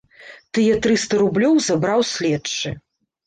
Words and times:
Тыя 0.57 0.77
трыста 0.85 1.19
рублёў 1.23 1.59
забраў 1.67 2.01
следчы. 2.13 2.75